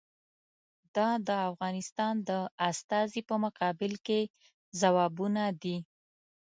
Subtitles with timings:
[0.95, 2.31] دا د افغانستان د
[2.69, 4.19] استازي په مقابل کې
[4.79, 5.77] ځوابونه دي.